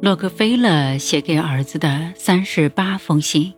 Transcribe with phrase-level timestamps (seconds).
[0.00, 3.54] 洛克菲勒写给儿子的三十八封信，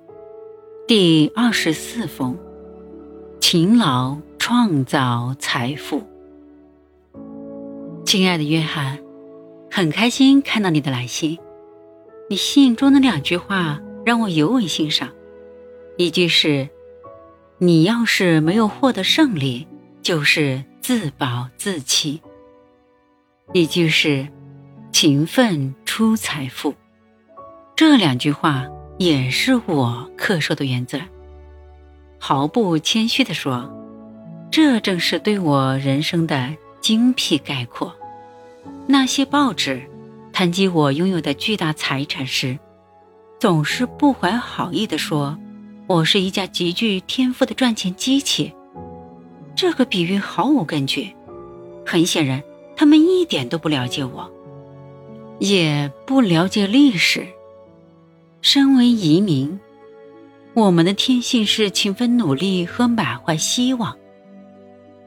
[0.86, 2.36] 第二十四封：
[3.40, 6.04] 勤劳创造财富。
[8.04, 8.98] 亲爱的约翰，
[9.70, 11.38] 很开心看到你的来信。
[12.30, 15.10] 你信中的两句话让我尤为欣赏。
[15.96, 16.68] 一句是
[17.58, 19.66] ：“你要是没有获得胜利，
[20.02, 22.20] 就是自暴自弃。”
[23.52, 24.28] 一句是。
[24.92, 26.74] 勤奋出财富，
[27.74, 28.66] 这两句话
[28.98, 31.00] 也是我恪守的原则。
[32.18, 33.72] 毫不谦虚地说，
[34.50, 37.96] 这正是对我人生的精辟概括。
[38.86, 39.82] 那些报纸
[40.34, 42.58] 谈及我拥有的巨大财产时，
[43.40, 45.38] 总是不怀好意地说，
[45.86, 48.52] 我是一架极具天赋的赚钱机器。
[49.54, 51.16] 这个比喻毫无根据。
[51.86, 52.42] 很显然，
[52.76, 54.30] 他们一点都不了解我。
[55.38, 57.26] 也不了解历史。
[58.40, 59.58] 身为移民，
[60.54, 63.96] 我们的天性是勤奋努力和满怀希望。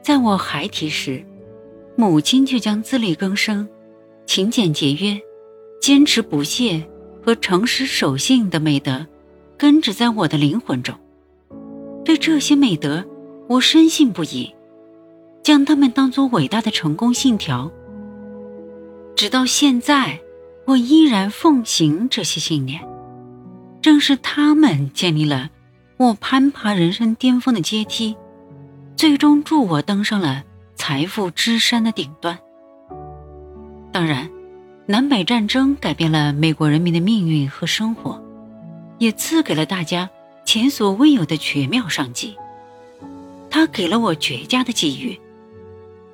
[0.02, 1.24] 在我孩提时，
[1.96, 3.68] 母亲就将自力更生、
[4.26, 5.20] 勤俭节约、
[5.80, 6.82] 坚持不懈
[7.24, 9.06] 和诚实守信的美德
[9.56, 10.94] 根植在我的灵魂中。
[12.04, 13.04] 对这些美德，
[13.48, 14.54] 我深信不疑，
[15.42, 17.70] 将它们当作伟大的成功信条。
[19.20, 20.18] 直到现在，
[20.64, 22.80] 我依然奉行这些信念。
[23.82, 25.50] 正是他们建立了
[25.98, 28.16] 我攀爬人生巅峰的阶梯，
[28.96, 30.42] 最终助我登上了
[30.74, 32.38] 财富之山的顶端。
[33.92, 34.30] 当然，
[34.86, 38.18] 南北战争改变了美国人民的命运和生活，
[38.96, 40.08] 也赐给了大家
[40.46, 42.34] 前所未有的绝妙商机。
[43.50, 45.20] 它给了我绝佳的机遇，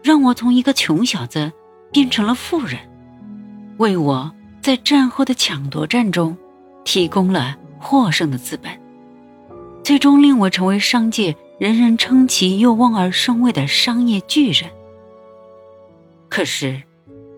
[0.02, 1.52] 让我从一个穷小子
[1.92, 2.80] 变成了富人。
[3.78, 4.32] 为我
[4.62, 6.36] 在战后的抢夺战中
[6.84, 8.72] 提供了获胜的资本，
[9.82, 14.70] 最终令我成为商界人人称奇又望而生畏的商业巨人。
[16.28, 16.82] 可是，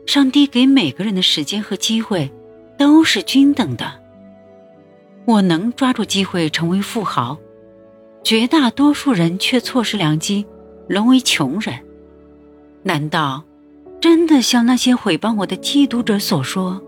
[0.06, 2.32] 上帝给每个人的时间和机会
[2.78, 4.00] 都是均等的。
[5.27, 7.37] 我能抓住机会成为富豪，
[8.25, 10.47] 绝大多数人却错失良机，
[10.88, 11.78] 沦为穷人。
[12.82, 13.44] 难道？
[14.00, 16.81] 真的像那些诽谤我的嫉妒者所说，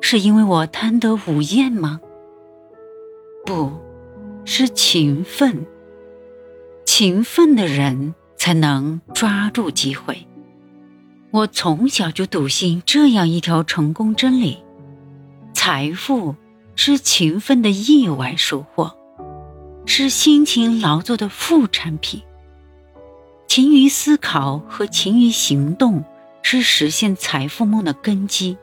[0.00, 2.00] 是因为我贪得无厌吗？
[3.46, 3.70] 不，
[4.44, 5.64] 是勤奋。
[6.84, 10.26] 勤奋的人才能抓住机会。
[11.30, 14.58] 我从小就笃信这样一条成功真理：
[15.54, 16.34] 财富
[16.74, 18.92] 是勤奋的意外收获，
[19.86, 22.20] 是辛勤劳作的副产品。
[23.46, 26.02] 勤于思考和勤于行动。
[26.42, 28.56] 是实现财富梦的根基。